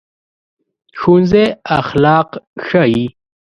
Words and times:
ښوونځی 0.99 1.45
اخلاق 1.79 2.29
ښيي 2.67 3.05